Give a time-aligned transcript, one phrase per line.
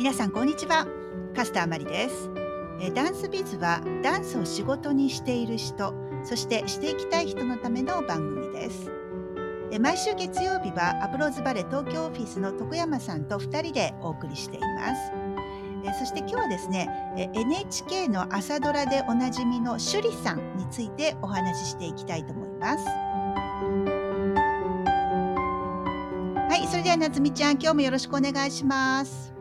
[0.00, 0.86] 皆さんこんにちは。
[1.36, 2.30] カスターマリです。
[2.80, 5.92] えダンスビズはダンスを仕事にしている人
[6.24, 8.90] そしてしていきたい人のための番組です。
[9.70, 15.12] え毎週月曜日はアプローズバレ東京オフィスの徳山さんと2人でお送りしています。
[15.84, 16.88] えそして今日はですね
[17.18, 22.86] え NHK の朝ドラでおなじみの趣里さんについてお話ししていきたいと思います。
[26.48, 29.39] はいそれではなつみちゃん今日もよろしくお願いします。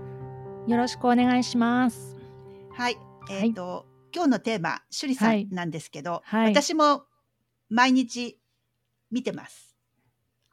[0.69, 2.15] よろしくお願いします。
[2.73, 2.97] はい。
[3.31, 7.05] えっ、と、今日のテーマ、趣里さはいんなんですけど、はい私も
[7.69, 8.39] 毎日
[9.09, 9.75] 見てます。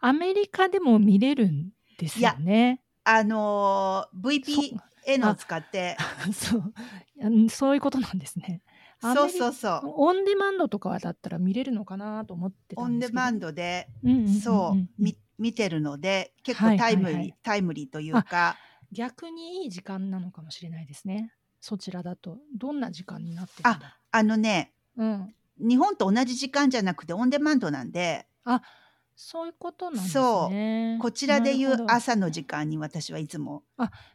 [0.00, 2.80] アメリカでも見れるんですよね。
[3.04, 5.98] あのー VPN を使って、
[6.32, 6.72] そう
[7.20, 8.62] うんそういうことなんですね。
[9.02, 12.88] そうリそうそう、オンデマンドとかだったら見れるのかなと思ってたオ。
[12.88, 13.88] ンデマンドで、
[14.42, 18.56] そう、み見てるので、結構はいタイムリー、はいはいタイムリーというか、
[18.92, 21.32] 逆にいい時間なのかもしれないですね。
[21.60, 23.98] そちらだとどんな時間になってるんだ。
[24.10, 25.34] あのね、うん。
[25.58, 28.26] 日本と同じ時間じゃなくてオンデマンドなんで、
[29.16, 30.98] そういうことなんですそね。
[31.00, 33.64] こちらでいう朝の時間に私はいつも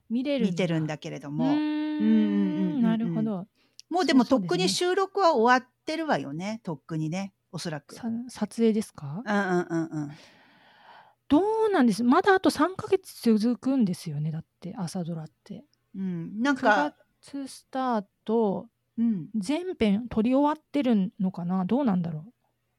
[0.09, 3.47] 見れる見てるんだけれども、うーんなるほど。
[3.89, 7.95] もうでもとっくに収録は終わってるわよね、とっくにね、おそらく。
[7.95, 9.23] さ撮影ですか？
[9.25, 10.11] うんうんうんうん。
[11.31, 12.03] どうなんです？
[12.03, 15.63] まだあと3ヶ月続くんですよねだって朝ドラって。
[15.95, 21.63] うん、なん9か、月スタートうん、全編撮り終わってるのかな？
[21.63, 22.33] どうなんだろう？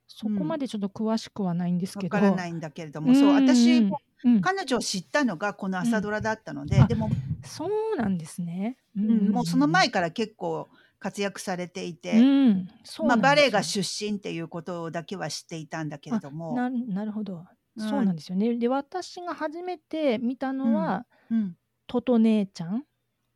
[0.06, 0.48] そこうん。
[0.48, 7.10] までちょっと詳しくはないんですけど、わからないんだけれども、そう、私もうん、彼女を知ったのがこの朝ドラだったので、でも、
[7.42, 10.68] そうなんですね、うんもうその前かから結構
[11.00, 17.44] 活躍されていて、うん、そうまあ、バレエが出身っていうことだけは知っていたんだけれども、ななるほど、うん
[17.78, 18.54] そうなんですよね。
[18.56, 21.56] で私が初めて見たのはうん、
[21.86, 22.82] 「トト姉ちゃん」っ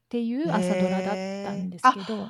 [0.09, 2.29] ていう朝ドラだったんですけど、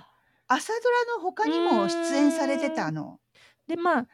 [0.49, 3.21] 朝ドラの他にも出演されてたの？
[3.67, 4.06] でまあ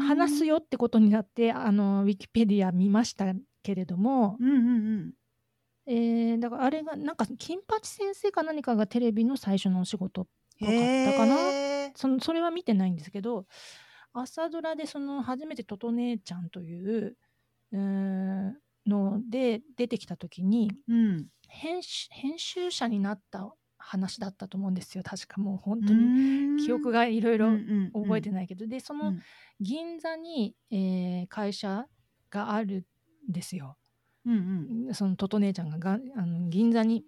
[0.00, 4.60] 話すよってことになってあのウィキペディア見ましたけれども、うんうんう
[4.98, 5.12] ん。
[5.86, 10.26] えーだからあれがなんか金八先生か何かがテレビの最初のお仕事
[10.58, 11.36] ぽかったかな。
[11.94, 13.46] そのそれは見てないんですけど
[14.12, 17.16] 朝ドラでその初めて「とと姉ちゃん」という
[17.72, 17.76] う
[18.86, 21.28] ので出てきた時にうん。
[21.48, 27.50] 編集編集者になった話だったと思うんですよ確かもう本当に記憶ががいろいろ
[27.92, 28.46] 覚えてない。
[28.46, 29.22] けど、でそのうん
[29.60, 31.86] 銀座に、えー会社
[32.30, 32.86] がある
[33.28, 33.76] んですよ。
[34.24, 37.04] うんうんそのトト姉ちゃんががあの銀座に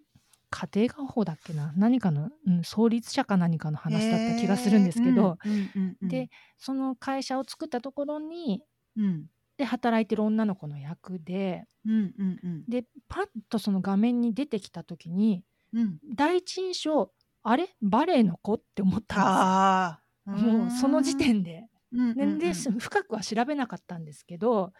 [0.56, 1.72] 家庭画報だっけな？
[1.76, 5.70] 何かの、うん、創立者か何かの話だった気がするんですけど、へー。
[5.75, 8.62] うんうんうんでその会社を作ったところに
[8.97, 9.26] うん。
[9.56, 12.65] で働いてる女の子の役でうんうんうん。
[12.69, 15.42] でパッとその画面に出てきた時に
[15.72, 15.98] うん。
[16.15, 17.10] 第一印象
[17.42, 17.69] あれ？
[17.82, 20.00] バレエの子って思った
[20.31, 20.53] んですよ。
[20.53, 21.65] もうその時点で。
[21.92, 22.38] うんうんうん。
[22.38, 24.72] でで深くは調べなかったんですけど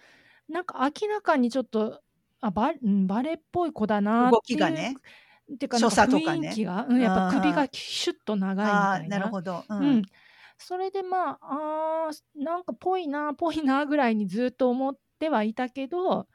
[0.49, 2.01] なんか明らかにちょっと
[2.41, 4.95] あバうんバレエっぽい子だなっていう動きがね。
[4.99, 5.01] っ
[5.59, 9.19] ていうかなんか雰囲気が、うん、やっぱ首がシュッと長いみたいな。
[9.19, 9.65] なるほど。
[9.69, 10.03] ううん、
[10.59, 16.27] それでまああーなんかぽいなぽいなぐらいにずっと思ってはいたけど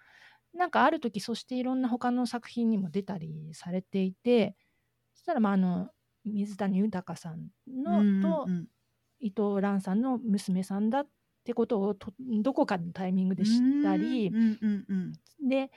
[0.54, 4.56] なんかある時そしていろんな他の作品にも出たりされていて
[5.14, 5.90] そしたらまああの
[6.26, 8.68] 水谷豊さんの、うんとうん。
[9.20, 11.08] 伊藤蘭さんの娘さんだっ
[11.44, 14.30] てことをとどこかのタイミングで知ったり。
[14.30, 14.94] うんうんう
[15.46, 15.48] ん。
[15.48, 15.72] で、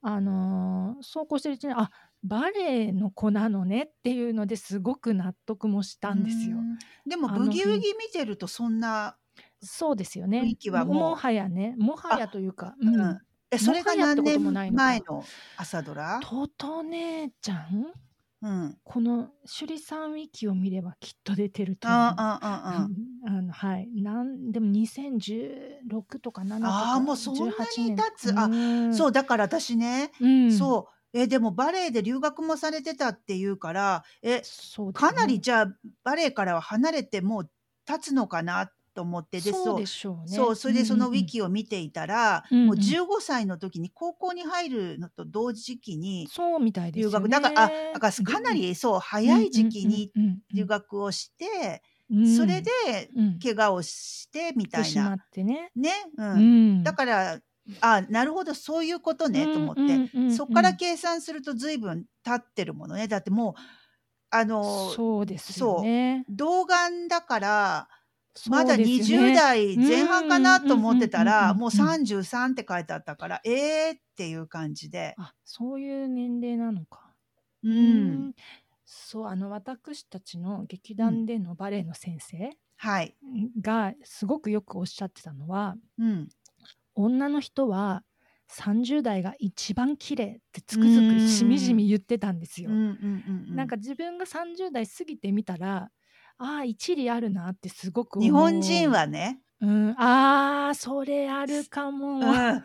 [0.00, 1.90] あのーそうこうしてるうちにあ
[2.24, 6.56] バレエの子なのねっていうのですごく納得もしたんですよ。
[6.58, 6.60] う。
[6.62, 6.78] ん。
[7.06, 9.16] でもブギウギ見てるとそんな
[9.60, 10.40] そうですよね。
[10.40, 10.94] 雰囲気はもう。
[10.94, 11.74] もはやね。
[11.78, 13.00] もはやというか、うん。
[13.00, 13.18] うん。
[13.50, 14.84] えそれが何年こともないのか。
[14.84, 15.24] 前の
[15.56, 16.20] 朝ドラ？
[16.22, 17.92] トト姉ちゃん？
[18.42, 18.78] うん。
[18.84, 22.00] この趣里さんウィキを見ればきっと出てると思う。
[22.00, 22.88] ああああ。
[23.26, 26.94] あ のはい、なんでも2016とか7とか。
[26.94, 28.38] あーもうそんなに18年経つ。
[28.38, 28.48] あう
[28.88, 28.94] ん。
[28.94, 35.66] そうだから私ね、うん、そうえでもバレエで留学もされてたっていうからえそうねかなりじゃあ
[36.02, 37.50] バレエからは離れてもう
[37.86, 40.36] 経つのかなと思ってでそうでしょうね。
[40.36, 42.66] そうそれでそのウィうんキを見ていたら、うんうん。
[42.68, 46.92] もう15歳の時に高校に入るのと同時期にそうみたい。
[46.92, 50.12] 留学、だからあだからかなりそう早い時期に
[50.54, 51.82] 留学をして、
[52.36, 52.70] それで
[53.16, 53.38] うん。
[53.40, 55.14] 怪我をしてみたいな。
[55.14, 55.70] ってね。
[55.74, 56.32] ね、うん。
[56.32, 56.82] うん。
[56.84, 57.40] だから
[57.80, 63.54] あなるほどそういうことねと思って、うんうんうんうんそこから計算すると随分経ってるものねだってもう
[64.30, 66.24] あのそうですよね。
[66.28, 67.88] 童顔だから
[68.48, 77.12] まだそうですよ20ね代前半かなと思ってたらもう33って書いてあったからえーっていう感じで、あそういう年齢なのか。
[77.62, 78.34] ううんん
[78.84, 83.14] そうあの私たちの劇団でのバレエの先生はい。
[83.60, 86.28] がすごくよくおっしゃってたのはうん。
[86.94, 88.02] 女の人は
[88.52, 92.70] 30代が一番綺麗ってつくづくしみじみ言ってたんですよ。
[92.70, 95.90] なんか自分が30代過ぎてみたら
[96.38, 102.18] ああ一理あるなってすごく日本人、はね、うん、ああそれあるかも。
[102.18, 102.64] うん、あ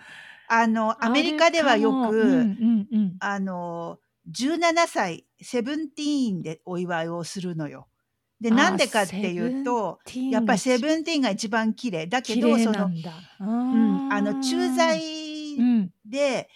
[0.67, 3.99] の アメリカではよく、うんうんうん、あの
[4.31, 7.87] 17歳セブンティーンでお祝いをするのよ。
[8.41, 9.99] でなんでかっていうと
[10.31, 12.07] やっぱりセブンティーンが一番綺麗。
[12.07, 12.89] だけ綺どその、
[13.39, 14.99] うん、あの駐在
[15.57, 15.91] うん。
[16.05, 16.49] で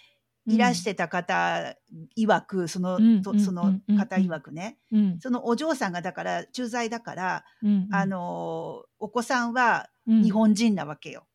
[0.46, 1.74] いらしてた方
[2.18, 5.18] 曰くその,うんその方曰くね、うん。
[5.20, 10.22] そのお嬢さんがだから駐在だから、うんあのお子さんはうん。
[10.22, 11.26] 日本人なわけよ。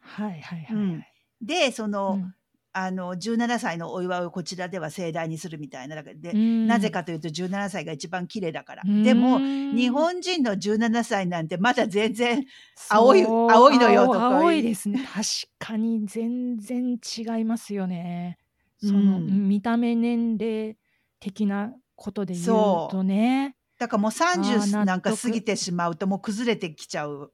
[0.00, 1.04] はいはいはい、うん。
[1.40, 2.34] でその,、うん
[2.74, 6.66] あの17歳のお祝いをこちらでは盛大にするみたいなだからで、うん。
[6.66, 8.82] なぜかというと17歳が一番綺麗だから。
[8.84, 9.02] うん。
[9.02, 12.44] でも日本人の17歳なんてまだ全然
[12.88, 15.06] 青い青いのよとか青青いですね。
[15.12, 15.26] 確
[15.58, 18.38] かに全然違いますよね。
[18.78, 20.76] その、見た目年齢
[21.20, 22.46] 的なことで言う
[22.90, 24.86] とねだからもうあー納30得。
[24.86, 27.32] なんか過ぎてしまうともう崩れてきちゃう。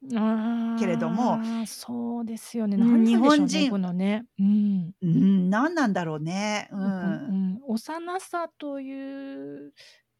[0.78, 1.38] けれども。
[1.66, 2.78] そうですよね。
[2.78, 3.70] 日本人。
[3.70, 4.24] このね。
[4.38, 4.92] うん。
[5.02, 6.70] うん、何なんだろうね。
[6.72, 7.52] ううん。
[7.56, 9.74] ん、幼さという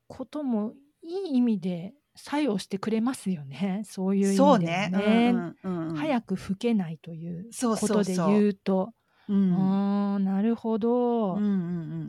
[0.06, 3.84] こともいい意味で作用してくれますよね。
[3.88, 4.90] そういう意味ではそうね。
[4.92, 8.54] ねうんうんうん、早く老けないということでそうそう言う。
[8.54, 8.92] と
[9.30, 9.54] うん。
[9.54, 11.52] あーなるほど、うんうんう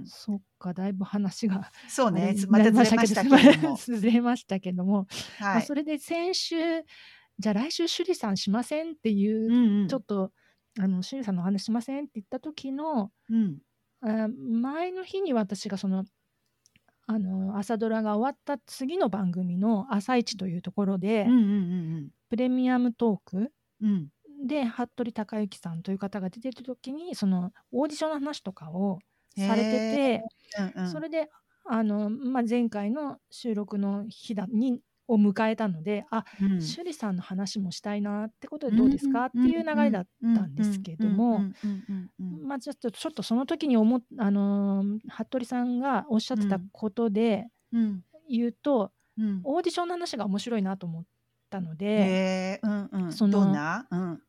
[0.02, 3.76] ん、そっかだいぶ話がそうねまたずれましたけれども。
[3.82, 5.08] ずれましたけども、
[5.40, 5.58] まはい。
[5.60, 6.56] あそれで先週
[7.40, 10.32] じゃあ来週趣里さんしませんっていうう、んうん、ちょっと
[10.78, 13.60] あの趣里さんのお話しませんって言った時のうん。
[14.02, 16.06] あ前の日に私がその
[17.08, 23.52] あの朝ドラが終わった次の番組の「朝一というところで、うんうんプレミアムトーク
[23.82, 24.10] うんうん。
[24.48, 29.00] で服部孝之さんという方が出てる時にそのオーディションの話とかを
[29.40, 30.24] されてて、
[30.76, 30.92] うんうん。
[30.92, 31.30] それで
[31.66, 36.46] あの、まあ、前回の収録の日だにを迎えたのであ、うん。
[36.48, 41.42] 趣里さんの話もしたいなってことでどうですか、っていう流れだったんですけども、
[42.44, 51.04] まあ、ちょっとちょっとその時に思っあのー服部さんがおっしゃってたことでうん言うと、うんオーディションの話が面白いなと思っ
[51.50, 53.44] たので、へえうんうんその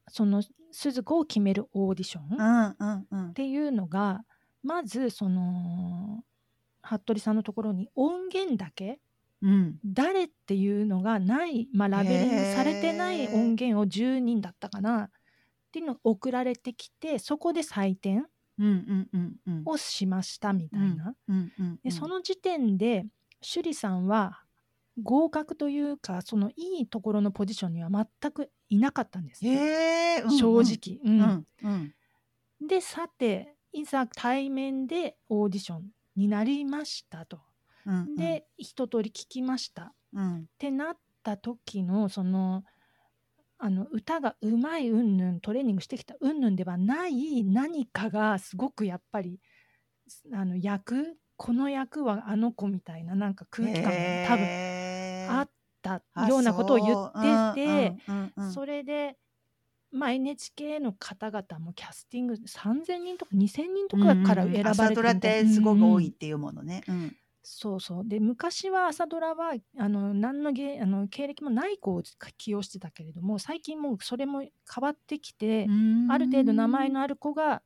[0.08, 0.42] その
[0.72, 4.22] 鈴子を決めるオーディション、っていうのが
[4.62, 6.24] まずその
[6.82, 9.00] 服部さんのところに音源だけ
[9.42, 9.78] うん。
[9.84, 15.04] 誰っていうのがない、まあ、ラベリングされてない音源を10人だったかな。
[15.04, 15.10] っ
[15.72, 18.26] ていうのが送られてきてそこで採点
[19.64, 21.14] をしましたみたいな。
[21.90, 23.06] その時点で
[23.42, 24.42] 趣里さんは
[25.02, 31.00] 合格というかそのいいところのポジションには全くいなかったんですね、正直。
[32.60, 35.84] でさていざ対面でオーディション
[36.17, 37.40] になりましたと。
[37.87, 39.82] うんで一通り聞きました。
[39.84, 40.46] っうん。
[40.58, 42.64] てなった時のその
[43.58, 49.38] あの歌がうまい云々トレーニングしてきた云々ではない何かがすごくやっぱり
[50.32, 53.91] あの役この役はあの子みたいななんか空気感が
[54.29, 54.81] 多分分
[55.31, 55.50] あっ
[55.82, 59.17] たようなことを言ってて、てそれで、
[59.93, 66.82] まあ、NHK の方々もキャスティング3000人とか2000人とかから選ばれて朝ドラってすごく多いうんっていうものね。
[66.89, 67.17] うん。
[67.43, 68.09] そうそう。
[68.09, 72.03] で昔は朝ドラはあの何の芸あの経歴もない子を
[72.37, 75.67] 起用してたけれども最近もうそれも変わってきて、
[76.09, 77.63] ある程度名前のある子が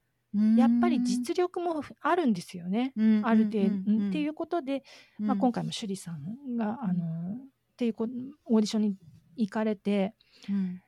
[0.57, 2.93] やっぱり実力もあるんですよね。
[3.23, 4.09] ある程度、うん。
[4.09, 4.83] っていううことで、
[5.19, 8.09] まあ、今回も趣里さんが、あのっていうこ
[8.47, 8.97] オーディションに
[9.37, 10.14] 行かれて
[10.49, 10.81] うん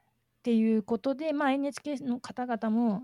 [0.46, 3.02] っていうことで、まあ、NHK の方々も、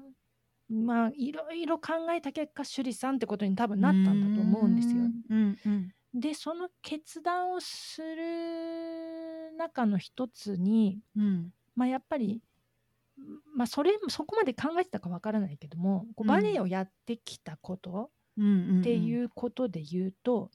[0.71, 5.01] まあ、いろいろ考えた結果趣里さんってことに多分なったんだと思うんですよ。
[5.31, 11.53] うんうんでその決断をする中の一つに、うん。
[11.75, 12.43] まあ、やっぱり、
[13.57, 20.51] まあ、それそこまで考えてたかわからないけどもこうバレエをやってきたこと、うんっていうことで言うと、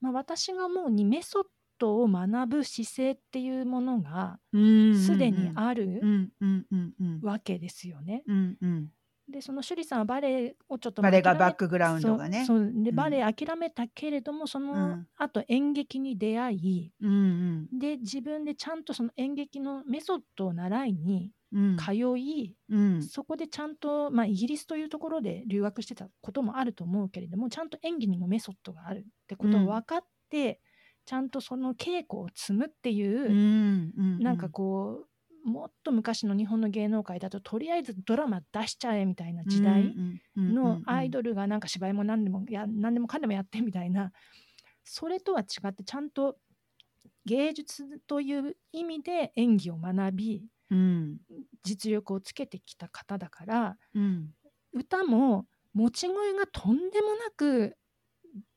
[0.00, 1.44] まあ、私が思うにメソッ
[1.78, 7.20] ドを学ぶ姿勢っていうものがすでにあるうんうんうんうん。
[7.22, 8.22] わけですよね。
[8.26, 8.88] うんうん。
[9.26, 12.44] でその趣里さんはバレエをちょっとバレエがバックグラウンドがね。
[12.44, 12.96] そうでうん。
[12.96, 15.06] バレエ諦めたけれども、そのうん。
[15.16, 21.76] 後演劇に出会いうんで自分でちゃんとその演劇のメソッドを習いにうん。
[21.76, 23.02] 通い、うん。
[23.02, 30.60] そこでちゃんと、まあ、イギリスというところで留学してたこともあると思うけれどもちゃんと演技にもメソッドがあるってことを分かって、
[31.06, 35.08] ちゃんとその稽古を積むっていう、うんうんなんかこう
[35.44, 39.94] もっと昔の日本の芸能界だととりあえずドラマ出しちゃえみたいな時代
[40.34, 44.10] のアイドルがなんか芝居も何でもや何でもかんでもやってみたいな。
[44.84, 46.38] それとは違ってちゃんと
[47.26, 51.18] 芸術という意味で演技を学びうん
[51.62, 54.30] 実力をつけてきた方だからうん。
[54.72, 55.44] 歌も
[55.74, 57.76] 持ち声がとんでもなく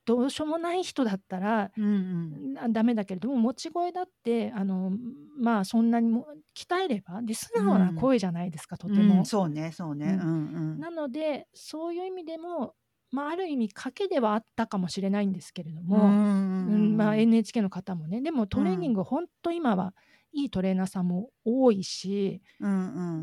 [0.08, 2.54] どうしようもない人だったらうんうん。
[2.54, 4.90] なダメだけれども持ち声だってあの
[5.38, 9.18] まあそんなにも鍛えればで素直な声じゃないですか、とても。
[9.18, 10.18] うんそうねそうね。
[10.18, 10.80] ううんうん。
[10.80, 12.74] なのでそういう意味でも、
[13.10, 18.22] まあ、ある意味賭けではあったかもしれないんですけれどうも、うんんまあ、NHK の方もね。
[18.22, 19.92] でもトレーニング本当今は
[20.32, 22.74] いいトレーナーさんも多いしうんう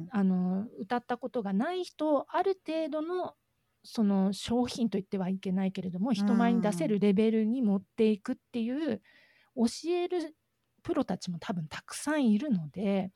[0.04, 0.08] ん。
[0.12, 3.34] あの歌ったことがない人をある程度の
[3.86, 9.01] その商品と言ってはいけないけれども人前に出せるレベルに持っていくっていう
[9.56, 10.36] 教える
[10.84, 13.12] プロたちも多分たくさんいるので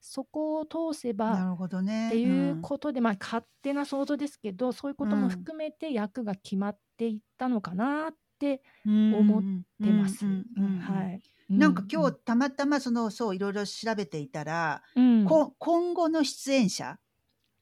[0.00, 2.08] そこを通せばなるほどね。
[2.08, 5.22] っていうことで、まあ勝手な想像ですけどそういうことうん。
[5.22, 9.42] も含めて役が決まっていったのかなって思思っ
[9.82, 10.24] てます。
[10.24, 11.22] はい。
[11.50, 15.24] いなんか今日たまたまそのそういろいろ調べていたら、うん。
[15.24, 16.98] こ今後の出演者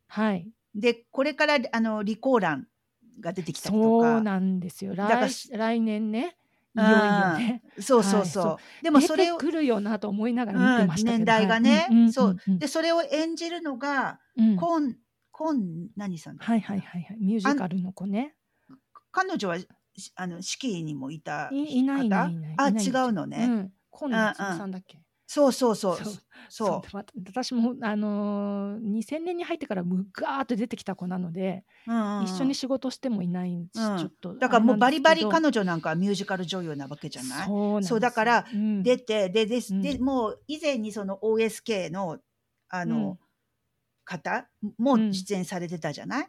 [0.09, 2.67] はいでこれからあのリコーラン
[3.19, 4.95] が出てきたりとそうかなんですよ。
[4.95, 6.37] 来来年ね。
[6.77, 7.63] いよいよね。
[7.81, 11.87] そうそうそう、はいでもそれを出てくるよなと思いながら見てましたけど、うん年代がね。
[11.89, 12.37] はいそう。
[12.47, 14.57] でそれを演じるのが、うん。
[14.57, 14.95] コン
[15.33, 17.17] コン何さんはいはいはいはい。
[17.19, 18.35] ミュージカルの子ね。
[19.11, 19.67] 彼女はし
[20.15, 22.33] あの式にもいたいいないいない。
[22.33, 22.73] いないあ違
[23.09, 23.73] うのね、うん。
[23.89, 25.01] 今度さんだっけ？
[25.27, 25.97] そうそうそう。
[25.97, 26.15] そう。
[26.49, 26.97] そう。
[27.27, 32.25] 私も、あのー、2000年に入ってからむガーッと出てきた子なので、うんうんうん。
[32.25, 33.99] 一緒に仕事してもいないし、うん。
[33.99, 37.85] ちょっとだからもうバリバリか彼女なんかはミュージカル女優なわけじゃない？
[37.85, 38.83] そうだからうん。
[38.85, 39.83] 出てでで,、うん。
[39.83, 42.19] でもう以前にその OSK の
[42.69, 43.19] あの、うん。
[44.05, 44.49] 方？
[44.79, 45.13] もうん。
[45.13, 46.29] 出演されてたじゃない、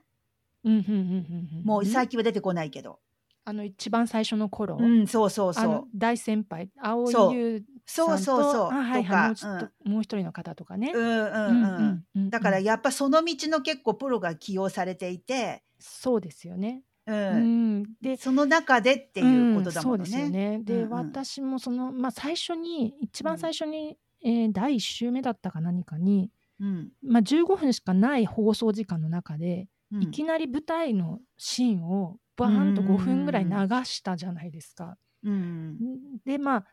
[0.63, 2.99] うんうんうんうんうんもう最近は出てこないけど、
[3.45, 5.87] あの一番最初の頃、うん、そうそうそう。
[5.95, 8.71] 大先輩青井優そうそうそう。
[8.71, 9.47] あはいはいと、
[9.89, 16.83] もう一人の方とかね、うんうんうんだからやっぱその道の結構プロが起用されていて、そうですよね。
[17.05, 17.17] うん。
[17.17, 17.39] う
[17.79, 20.57] ん、でその中でっていうことだもんうん、そうですよね。
[20.57, 20.63] ね。
[20.63, 23.39] で、私もその、まあ、最初に一番うん。
[23.39, 26.29] 最初に、えー第1週目だったか何かに、
[26.59, 26.89] うん。
[27.01, 30.03] まあ、15分しかない放送時間の中で、うん。
[30.03, 33.51] いきなり舞台のシーンをバーンとうんうんうん5分ぐらい流
[33.85, 34.97] したじゃないですか。
[35.23, 35.77] うん
[36.25, 36.65] でまあ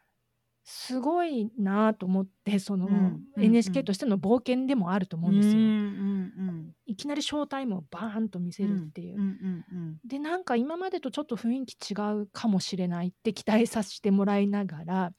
[0.66, 2.88] すごいなと思ってその、
[3.36, 5.54] NHK としての冒険でもあると思うんですよ。
[5.54, 9.16] うんうんいきなりショータイムをバーンと見せるっていう。
[9.16, 15.12] うんうんうんでなんか今までとちょっと雰囲気違うかもしれないって期待させてもらいながら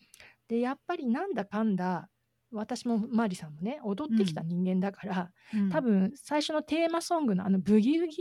[0.48, 2.10] でやっぱりなんだかんだ
[2.52, 5.70] 私もマリさんもね踊ってきた人間だから、うん。
[5.70, 8.18] 多分最初のテーマソングのあのブギウギ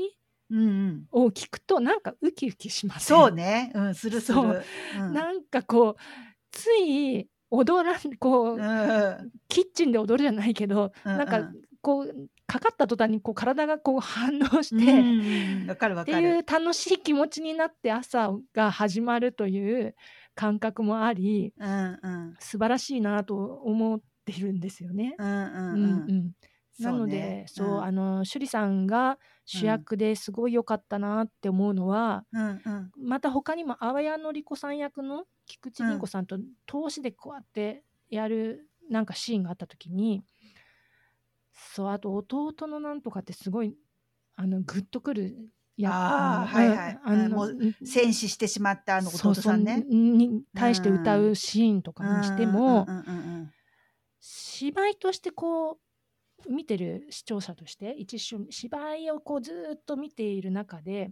[0.51, 1.07] うんうん。
[1.11, 4.39] を聞くとなんかウキウキしますそうね、うん、するする。
[4.39, 4.63] そう。
[4.99, 5.13] うん。
[5.13, 5.97] なんかこう
[6.55, 15.67] つい踊らんこう、うんキッチンで踊るじゃないけど、うんなんかこうかかった途端にこう体がこう反応しうんて、うんうん。
[15.69, 16.29] わかるわってかる。
[16.29, 19.95] いう楽しい気持ちになって朝が始まるという
[20.35, 22.35] 感覚もありうんうん。
[22.39, 25.15] 素晴らしいなと思っているんですよね。
[25.19, 25.85] うんうんうん。
[25.85, 26.17] ううん。
[26.19, 26.33] ん。
[26.81, 32.91] なのでそう,、あの趣里さんが主役ですごい良かったなって思うのは、うんうん。
[32.97, 40.23] また他にも淡谷のり子さん役の菊池凛子さんと投資でこうやってやるなんかシーンがあった時に
[41.53, 43.77] そうあと弟のなんとかってすごい
[44.37, 47.01] あのグッとくるやあはいはい。
[47.05, 49.83] あのもう戦死してしまったあのそう弟さんね。
[49.83, 52.87] そうに対して歌うシーンとかにしても、
[54.21, 55.79] 芝居としてこ
[56.47, 61.11] う見てる視聴者として一瞬芝居をこうずーっと見ている中で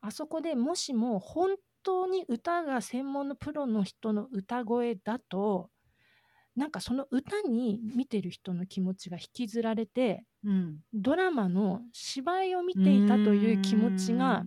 [0.00, 5.70] あそこでもしも本当に歌が専門のプロの人の歌声だと
[6.54, 10.78] なんかその歌に見てる人の気持ちが引きずられてうん。
[10.92, 14.44] ドラマの芝居を見ていたという気持ちが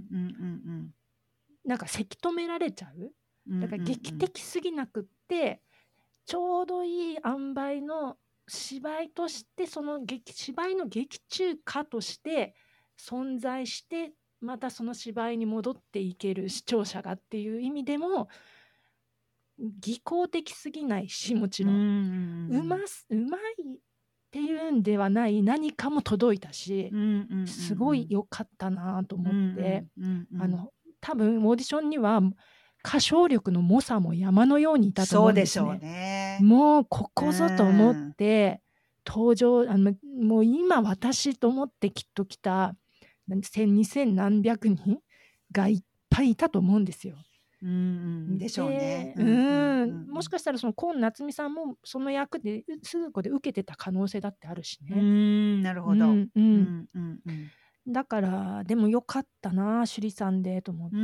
[1.65, 3.11] なんかせき止められちゃう。
[3.49, 3.59] うん。
[3.59, 5.61] だから劇的すぎなくって、
[6.25, 12.55] ちょうどいい塩梅の芝居としてその劇芝居の劇中歌として
[12.99, 14.11] 存在して
[14.41, 18.29] またその芝居に戻っていける視聴者がっていう意味でも
[19.57, 23.79] 技巧的すぎないしもちろん、うますうまいっ
[24.25, 26.91] っていうんではない何かも届いたし、
[27.47, 29.85] すごい良かったなと思って、
[30.41, 32.21] あの多分オーディションには
[32.85, 36.39] 歌唱力の猛者も山のようにいたとそうでしょう思うんですね。
[36.41, 36.45] ね。
[36.45, 38.61] もうここぞと思って
[39.07, 42.75] 登場あのもう今私と思ってきっと来た
[43.43, 44.99] 千二千何百人
[45.51, 47.15] がいっぱいいたと思うんですよ。
[47.61, 47.73] うんう
[48.33, 49.13] んでしょうね。
[49.17, 55.01] でうんもしかしたらその今夏美さんもその役で鈴子で受けてた可能性だってあるしうね。
[55.01, 56.05] んなるほど。
[56.05, 57.51] ううんんうんんうんうん
[57.87, 60.95] だからでもよかったな首里さんでと思って、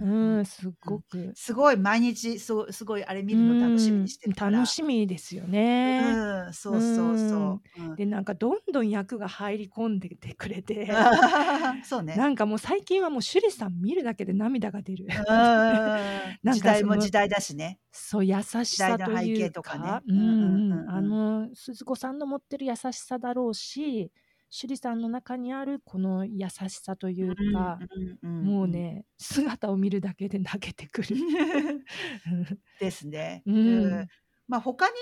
[0.00, 6.12] ううんん、すごく、すごい毎日すすごいあれ見るの楽しみにしてる楽しみですよね。
[6.46, 7.80] うんそうそうそう。
[7.80, 7.96] うん。
[7.96, 10.86] でなんかどんどん役が入り込んでてくれて。
[11.82, 12.14] そうね。
[12.16, 15.06] なんかもう最近はもう首里さん見るだけで涙が出る。
[16.44, 17.80] 時代も時代だしね。
[17.92, 20.90] そう優しさと時代の背いう景とかかねうん。
[20.90, 24.12] あの鈴子さんの持ってる優しさだろうし
[24.56, 27.80] 首里さんの中にあるこの優しさというか、
[28.22, 28.68] もう。
[28.68, 31.08] ね姿を見るだけで泣けてくる。
[32.78, 33.42] ですね。
[33.46, 33.56] うん。
[33.56, 34.06] うん。
[34.46, 34.94] まあ他に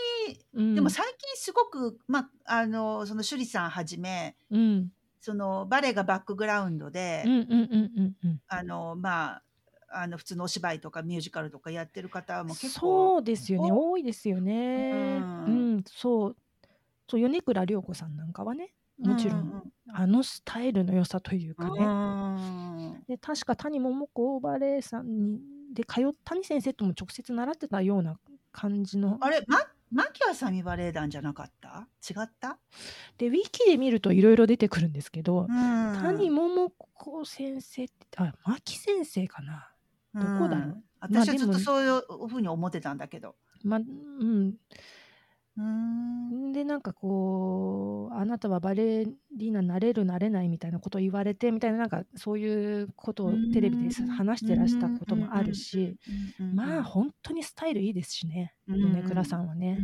[0.55, 0.75] うん。
[0.75, 4.91] でも最近すごくまああのその趣里さんはじめうん。
[5.21, 7.23] そのバレエがバックグラウンドで、
[8.97, 9.43] まあ
[9.95, 13.69] あの普通のお芝居とかミュージカルとかやってる方も結構そうですよね。
[13.71, 14.03] 多い。
[14.03, 15.19] ですよね。
[15.47, 16.37] ううんん、そう。
[17.07, 19.63] そう米倉涼子さんなんかはねもちろん、うん
[19.95, 21.85] あのスタイルの良さというかね。
[21.85, 25.41] うんで確か谷桃子バレエさんに
[25.75, 28.19] で通っ谷先生とも直接習ってたような
[28.53, 29.19] 感じの。
[29.21, 29.59] あれま
[29.91, 31.87] 牧あさみバレエ団じゃなかった？
[32.09, 32.59] 違った、
[33.19, 35.49] でウィキで見るといろいろ出てくるんですけど、うん。
[36.01, 39.69] 谷桃子先生ってあ牧先生かな？
[40.15, 40.83] どこだろう？
[41.01, 43.35] 私はずっとそういうふうに思ってたんだけど。
[43.63, 44.55] まうん
[45.57, 55.97] うんでなんかこうあなたはバレリーナなれるなれないみたいなことを言われてみたいななんかそういうことをテレビでさ話してらしたこともあるし、
[56.55, 59.79] まあ本当にスタイルいいですしねうん米倉さんはね。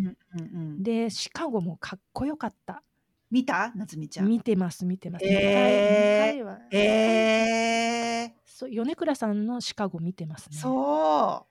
[0.79, 2.83] でシカゴもかっこよかった
[3.31, 4.27] 見た夏美ちゃん。
[4.27, 5.25] 見てます見てます。
[5.27, 10.59] えーえそう米倉さんのシカゴ見てますー、ね。
[10.59, 11.47] そ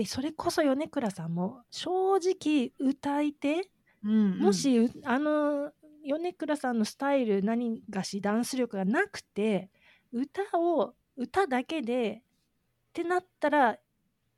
[0.00, 3.62] でそれこそ米倉さんも正直歌い手、う。
[4.02, 9.68] うんうんもしうあの米倉さんのスタイル何がしダンス力がなくて
[10.10, 13.76] 歌を歌だけでってなったら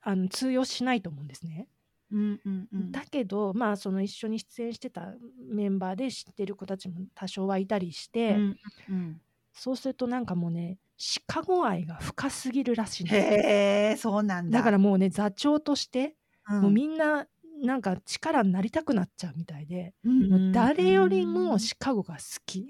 [0.00, 1.68] あの通用しないと思うんですね。
[2.10, 5.14] うんうんうんだけどまあその一緒に出演してた
[5.48, 8.56] メンバーで知ってる子たちも多少はいたりして、うん
[8.90, 9.20] うん
[9.54, 13.16] そうするとなんかもうねシカゴ愛が深すぎるらしいんです。
[13.16, 14.58] よへえそうなんだ。
[14.60, 16.14] だからもうね座長として、
[16.48, 17.26] うん、もうみんな
[17.60, 22.68] なんか力になりたくなっちゃうみたいで、うんもう誰よりもシカゴが好き、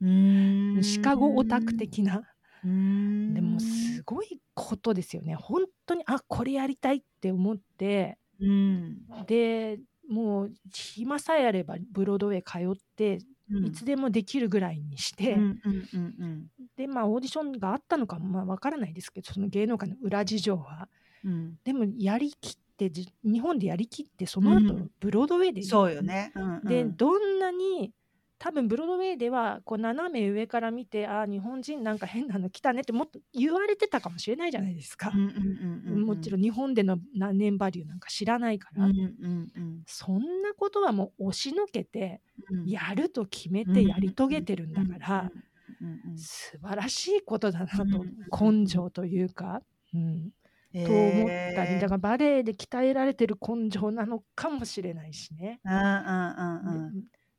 [0.00, 0.78] うん。
[0.82, 2.22] シカゴオタク的な、
[2.64, 3.34] うん。
[3.34, 5.34] でもすごいことですよね。
[5.34, 8.16] 本当にあこれやりたいって思って。
[8.40, 9.06] うん。
[9.26, 16.46] でもう暇さえあればブロードウェイ通って、うんいつでもできるぐらいにして、うんうんうんうん。
[16.76, 20.88] でまあオーディションがあったのかまあわからないですけどその芸能界の裏事情は。
[21.24, 21.58] うん。
[21.64, 24.90] でもやりきってじ日本でやりきってその後、うん。
[25.00, 26.32] ブロードウェイでそうよね。
[26.34, 26.64] うんうん。
[26.64, 27.92] でどんなに
[28.38, 35.10] 多分ブロードウェイではこう斜め上から見てあー日本人なんか変なの来たねってもっと言われてたかもしれないじゃないですか。
[35.10, 38.86] もちろん日本での何年バリューなんか知らないから、
[39.86, 42.20] そんなことはもう押しのけて
[42.50, 42.66] うん。
[42.66, 45.32] やると決めてやり遂げてるんだから、
[46.16, 47.86] 素晴らしいことだなと、う
[48.52, 49.62] ん根性というか、
[49.94, 50.30] うん、
[50.72, 55.60] と思ったりだからバレエで鍛えられてる根性なのかもしれないしね。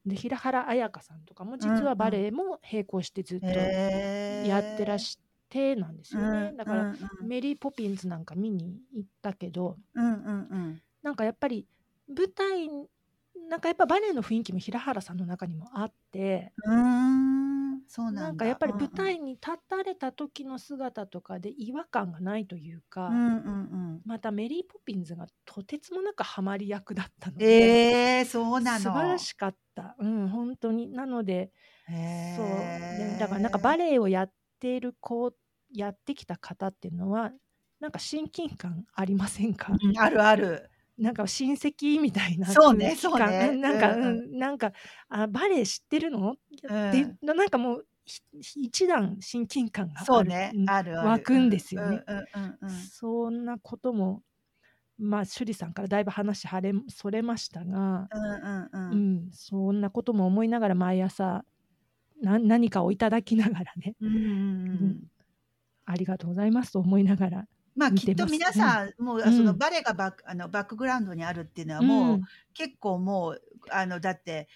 [0.08, 6.54] でで平原綾香さんとかも実はバレエも並行してずっとやってらしてなんですよね。
[6.58, 6.89] だから、うん
[7.22, 7.28] うん。
[7.28, 10.82] メリー・ポピンズなんか見に行ったけどうんうんうん。
[11.04, 11.67] なんかやっぱり
[12.08, 12.67] 舞台
[13.50, 17.57] なんかやっぱバレエの雰囲気も平原さんの中にもあってうーん
[17.88, 18.21] そうなんだ。
[18.23, 23.30] なんかやっぱり舞台に立たれた時の姿とかで違和感がないというか、うんうんう
[23.97, 24.02] ん。
[24.06, 28.80] またメリー・ポピンズがとてつもなくハマり役だったので、えー、そうなの。
[28.80, 30.89] 素晴らしかった、うん、本当に。
[30.89, 31.52] なので
[31.88, 32.38] へー。
[32.38, 32.47] そう。
[33.13, 35.34] でだからなんかバレエをやっている子
[35.73, 37.32] やってきた方っていうのは
[37.80, 44.38] なんか親近感ありませんか、うんあるあるなんか親戚みたいなそうねそうねんなんか、うんうん。
[44.38, 44.72] なんか
[45.10, 46.36] あバレエ知ってるの、
[46.70, 48.22] うんってなんかもうひ
[48.64, 52.70] 一段親近感があるそうねんある湧くんですよねうんうんうんうん。
[52.70, 54.24] そんなことも
[54.98, 61.44] まあ趣里さんからだいぶ話はれそれましたが、うんうんううんん、そんなことも思いながら毎朝
[62.22, 63.96] な何かをいただきながらね。
[64.02, 64.20] うんうん。
[64.20, 64.24] う
[64.86, 65.04] ん。
[65.86, 69.24] ありがとうございますと思いながらまあきっと皆さん、もううん。
[69.38, 72.22] そのバレエがバックあのバックグラウンドにあるっていうのはもう、うん
[72.54, 74.48] 結構もうあのだって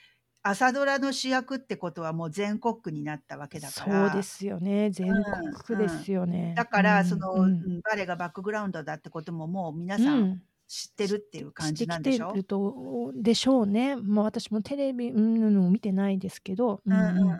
[0.41, 4.09] 朝ドラの主役ってことはもう全国区になったわけだから。
[4.09, 4.89] そうですよね。
[4.89, 7.05] 全国区ですよね、だからうん。
[7.05, 7.41] その、うん。
[7.41, 7.45] う
[7.77, 10.23] んバレエがバックグラウンドだってことももう皆さうん。
[10.23, 12.27] ん知ってるっていう感じなんしでしょ？
[12.27, 13.97] てきてるとでしょうね。
[13.97, 17.17] まあ私もテレビうん見てないですけど、うんうん。
[17.17, 17.39] うんん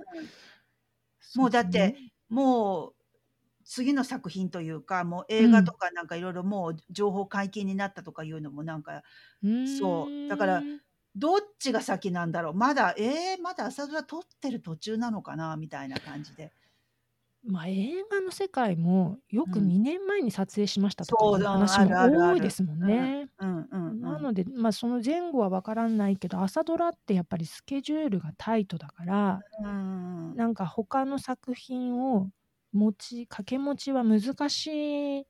[1.35, 1.95] もうだって
[2.29, 2.93] もう
[3.71, 9.01] 次の作品というかもう映画とかなんかいろいろもう情報解禁になったとかいうのもなんか
[9.79, 10.27] そう。
[10.27, 10.61] だから
[11.15, 12.53] どっちが先なんだろう。
[12.53, 16.51] まだえー、まだ朝ドラ撮ってる途中なのかなみたいな感じで。
[17.45, 19.69] まあ映画の世界もよくうん。
[19.69, 23.29] 2年前に撮影しましたとかいう話も多いですもんね。
[23.39, 30.35] うんうん、うん、なので、まあ、その前後は分からないけど朝ドラってやっぱりスケジュールがタイトだからうん。
[30.35, 32.27] なんか他の作品を
[32.71, 35.27] 持ち掛け持ちは難しい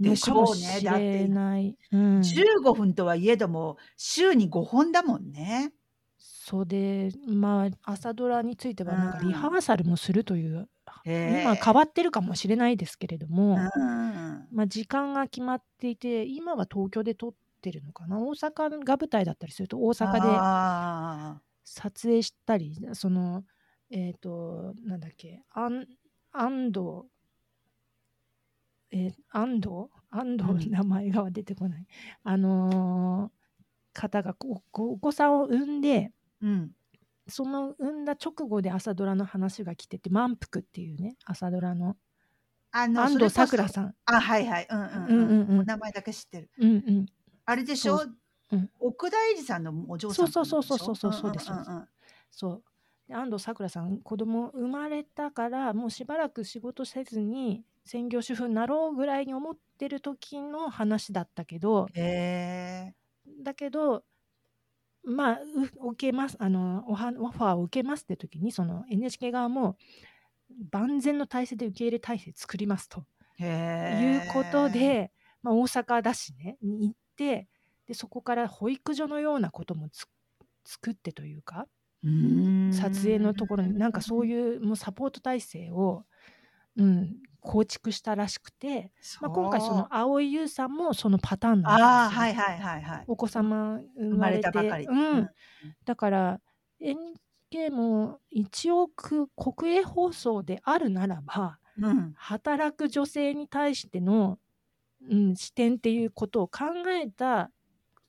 [0.00, 1.76] のかもしれない。
[1.92, 2.20] うん。
[2.20, 5.72] 15分とはいえども週に5本だもんね。
[6.18, 9.28] そうでまあ朝ドラについてはなんかうん。
[9.28, 10.68] リハーサルもするという、
[11.04, 14.48] へ今変わってるかもしれないですけれども、うん。
[14.50, 18.18] まあ、時間が決まっていて今は東京で撮ってるのかな？
[18.20, 23.44] 大阪が舞台だったりすると大阪であ撮影したりその
[23.90, 25.42] えっ、となんだっけ？
[25.50, 25.86] 安
[26.32, 27.08] 安藤。
[28.90, 29.68] えー安藤？
[30.10, 30.70] 安藤うん。
[30.70, 31.86] 名前が出てこない、
[32.24, 33.42] あのー
[33.94, 36.70] 方がここお子さんを産んでーうん。
[37.28, 41.96] その産んだ直後で朝ドラの話が来てて「満腹」っていうね朝ドラの。
[42.70, 43.94] あの安藤サクラさん。
[44.06, 44.66] あはいはい。
[44.70, 45.30] うんうんうん。
[45.50, 46.50] うんうん名前だけ知ってる。
[46.58, 47.06] うんうん、
[47.44, 47.98] あれでしょ？
[47.98, 48.16] そう
[48.52, 48.56] う。
[48.56, 48.70] ん。
[48.80, 51.46] 奥田英二さんのお嬢さんそうそうそうそうそうそうです
[52.30, 52.71] そうで
[53.10, 62.94] 安藤サクラさん子供生まれたからもうしばらく仕事せずに専業主婦になろうぐらいに思ってる時の話だったけどへえ。
[63.42, 64.04] だけど
[65.04, 65.40] まあ
[65.82, 69.76] う受けますあのオファーを受けますって時にその NHK 側も
[70.70, 73.04] 万全の体制で受け入れ体制作りますと
[73.38, 73.46] へ
[74.00, 74.22] え。
[74.24, 75.10] いうことで、
[75.42, 77.48] まあ、大阪だしねに行って
[77.86, 80.06] でそこから保育所のようなこともつ
[80.64, 81.66] 作ってというか
[82.02, 86.04] 撮影のところになんかそういうもうサポート体制を、
[86.76, 93.04] うん、構築したらしくて、まあ、今回その蒼井優さんもそのパターンなんですはいはいはいはい。
[93.06, 94.86] お子様生生まれてたばかり。
[94.86, 95.28] うん、
[95.84, 96.40] だから
[96.80, 102.12] NHK も一応く国営放送であるならばうんうん。
[102.16, 104.38] 働く女性に対しての、
[105.08, 107.50] うん、視点っていうことを考えた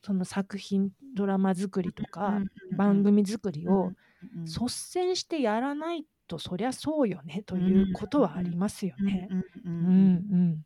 [0.04, 2.42] その作品ドラマ作りとか、
[2.78, 3.94] 番組作りを
[4.36, 9.28] うん率先してやらないとそりゃそうよねということはありますよね。
[9.32, 10.64] うんううんんうんうん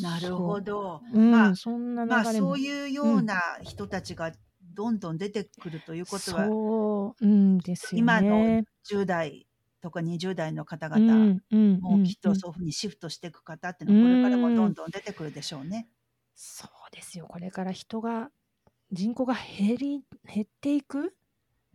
[0.00, 1.02] なるほど。
[1.12, 2.24] まあそんな流まあ。
[2.24, 8.16] そういうような人たちがどんどん出てくるということは、そう、うんですよね。
[8.20, 9.46] 今の10代
[9.80, 15.88] とか20代の方う々、んうんもうきっとんそういうふうにシフトしていく方っていうのはこれからもどんどん出てくるでしょうね。
[16.36, 17.26] そうですよ。
[17.28, 18.30] これから人が
[18.92, 21.14] 人口が減り減っていく？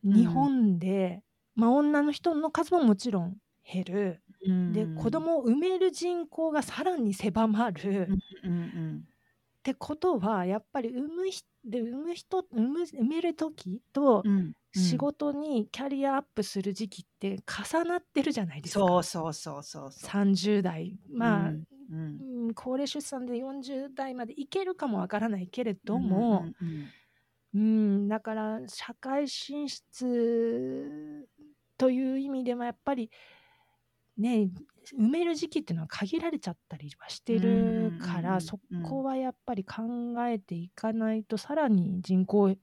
[0.03, 1.21] 日本で、
[1.55, 4.21] まあ女の人の数ももちろん減る。
[4.73, 8.08] で子供を産める人口がさらに狭まる。
[8.43, 9.03] うんうん
[9.60, 18.79] ってことはやっぱり産むひで産む人産む産める時とうんうん仕事にキャリアアップする時期って重なってるじゃないですか。
[18.79, 20.10] そうそうそうそうそう。
[20.10, 22.47] 30代まあ、うんうん。
[22.47, 26.45] うん高齢出産で40代までいけるかもわからないけれども、
[27.54, 31.28] うんだから社会進出
[31.78, 33.10] という意味ではやっぱり
[34.17, 34.49] ね
[34.97, 39.84] 埋める時期っていうのは限られちゃったりはしてるからそこはやっぱり考
[40.28, 42.56] えていかないとさらに人口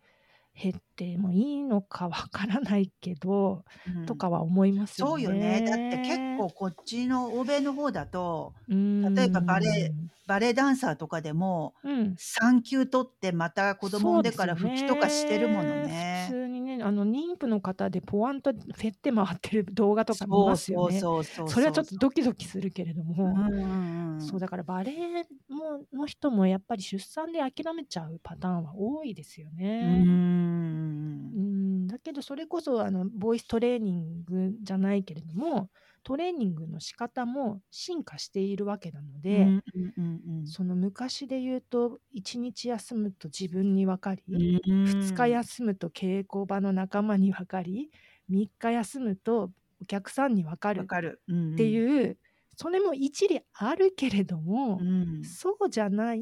[0.60, 5.10] 減ってもいいのかわからないけど、うんとかは思いますよね。
[5.10, 5.62] そうよね。
[5.62, 9.90] だって結構こっちの欧米の方だとうん例えばバレエ
[10.26, 16.32] バレエダンサーとかでもうん産休取ってまた子供産んでから復帰とかしてるものね普。
[16.32, 16.55] 通にね
[16.86, 21.00] あの妊婦の方でポワンとフェって回ってる動画とか見ますよね。
[21.00, 23.56] それはちょっとドキドキするけれども、う
[24.18, 24.20] ん。
[24.20, 29.56] そうだからバレエもの人もやっぱり出産で諦めちゃうパターンは多いですようね。
[29.84, 31.32] ん。
[31.34, 31.40] うん。
[31.40, 31.65] だ
[32.06, 35.70] けどそれこそあのボイストレーニングじゃないけれども
[36.04, 40.52] トレーニングの仕方も進化しているわけなのうんで、うんうんうん。
[40.52, 44.60] その昔で言うと1日休むと自分に分かり、うん。
[44.82, 47.90] 2日休むと稽古場の仲間に分かり
[48.28, 50.94] 3日休むとお客さんに分かるって
[51.56, 52.18] てういう、
[52.56, 55.22] それも一理あるけれども、ん。
[55.22, 56.20] そうじゃない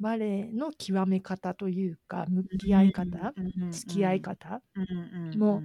[0.00, 3.32] バレエの極め方というか向き合い方、
[3.70, 4.62] 付き合い方
[5.36, 5.62] もう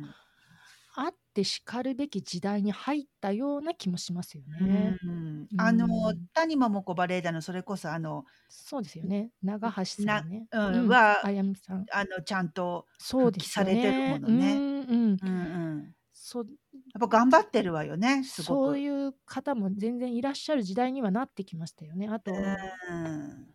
[0.98, 4.98] あってしかるべき時代に入ったような気もしますよね。
[5.04, 9.32] うんあのうん谷桃子バレエ団のそれこそあのそうですよね。
[9.44, 10.48] 長橋さんね。
[10.52, 11.86] なうんうんはあやみさん。
[11.92, 12.86] あのちゃんと。
[13.00, 15.96] 復帰されてるものねうんうん。
[16.14, 18.48] そうやっぱ頑張ってるわよねすごく。
[18.48, 22.08] そういう方も全然いらっしゃる時代にはなってきましたよね。
[22.08, 23.55] あと、うん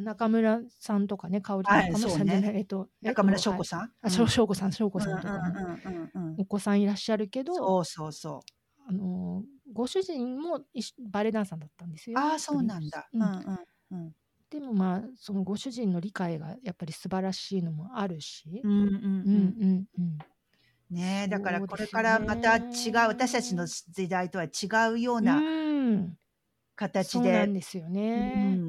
[0.00, 3.64] 中村さんとかね、香織はい中村さんじゃそうない、えっと、中村翔子ん？
[3.64, 3.92] さん。
[4.02, 5.40] あ、翔子さん、翔子さんとか
[6.38, 8.40] お子さんいらっしゃるけど、そうそうそう。
[8.88, 10.64] あのご主人も
[11.10, 12.18] バレエダンサーだったんですよ。
[12.18, 13.08] ああそうなんだ。
[13.12, 13.58] ううんんうん
[13.92, 14.14] うん。
[14.50, 18.98] でもまあそのご主人の理解がやっぱり素晴らしいのもあるし、うんうんうん。
[19.24, 20.18] うんうんうん。
[20.90, 22.62] ねえだからこれからまた違う
[23.08, 26.16] 私たちの時代とは違うようなうん。
[26.76, 28.62] 形そうなで、んですようね。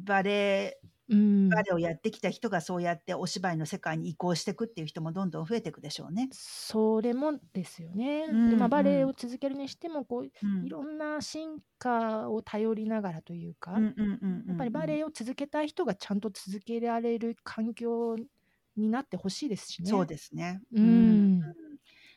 [0.00, 6.32] んバレエうんバレエをやってきた人がそうやってお芝居の世界に移行していくっていう人もどんどん増えていくでしょうね。
[6.32, 8.26] それもですよね。
[8.30, 18.16] うんでまあ、バレエうんを続けるにしてもこううんいろんな進化を頼りながらというか、うんうんうんうんやっぱりバレエを続けたい人がちゃんと続けられる環境
[18.76, 19.92] になってほしいですしね。
[19.92, 20.60] そうですね。
[20.72, 21.17] うん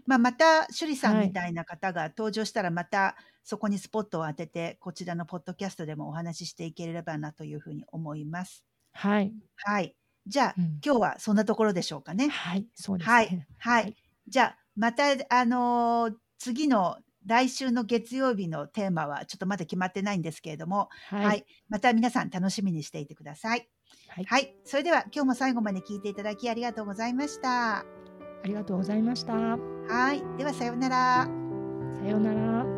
[0.06, 8.64] まあ、また趣里さんはいみたいな方が登場したらまたそこにスポットを当ててこちらのポッドキャストでもお話ししていければなというふうに思います。
[8.94, 9.96] はい、はい。
[10.28, 12.30] じゃあ、うん今日はそんなところでしょうかね。
[12.30, 13.14] はい、そうですね。
[13.14, 13.28] はい。
[13.58, 13.84] はい。
[13.84, 13.96] はい
[14.28, 21.46] じゃあ、また、あのー次の来週の月曜日のテーマはちょっとまだ決まってないんですけれども、はい、はい。
[21.70, 23.70] また皆さん楽しみにしていてください。
[24.08, 24.56] はいはい。
[24.66, 28.01] それでは今日も最後まで聞いていただきありがとうございました。
[28.44, 29.34] ありがとうございました。
[29.34, 30.24] はい。
[30.38, 31.28] ではさようなら。
[32.02, 32.71] さようなら。